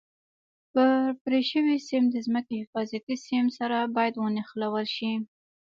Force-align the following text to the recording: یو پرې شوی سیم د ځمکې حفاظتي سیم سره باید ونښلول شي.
یو 0.75 0.91
پرې 1.23 1.41
شوی 1.51 1.77
سیم 1.89 2.03
د 2.11 2.15
ځمکې 2.25 2.55
حفاظتي 2.61 3.15
سیم 3.27 3.45
سره 3.57 3.77
باید 3.95 4.13
ونښلول 4.17 4.85
شي. 4.95 5.11